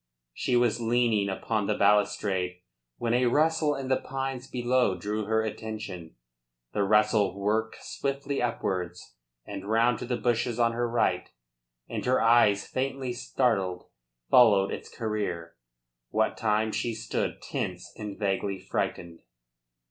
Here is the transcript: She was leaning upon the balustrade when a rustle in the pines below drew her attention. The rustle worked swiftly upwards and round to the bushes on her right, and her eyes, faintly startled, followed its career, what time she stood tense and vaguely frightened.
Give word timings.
She 0.33 0.55
was 0.55 0.81
leaning 0.81 1.29
upon 1.29 1.67
the 1.67 1.77
balustrade 1.77 2.57
when 2.97 3.13
a 3.13 3.27
rustle 3.27 3.75
in 3.75 3.87
the 3.87 4.01
pines 4.01 4.49
below 4.49 4.97
drew 4.97 5.25
her 5.25 5.43
attention. 5.43 6.15
The 6.73 6.81
rustle 6.81 7.39
worked 7.39 7.83
swiftly 7.83 8.41
upwards 8.41 9.13
and 9.45 9.69
round 9.69 9.99
to 9.99 10.07
the 10.07 10.17
bushes 10.17 10.57
on 10.57 10.71
her 10.71 10.89
right, 10.89 11.29
and 11.87 12.03
her 12.07 12.19
eyes, 12.19 12.65
faintly 12.65 13.13
startled, 13.13 13.83
followed 14.31 14.71
its 14.71 14.89
career, 14.89 15.55
what 16.09 16.35
time 16.35 16.71
she 16.71 16.95
stood 16.95 17.39
tense 17.39 17.93
and 17.95 18.17
vaguely 18.17 18.57
frightened. 18.57 19.21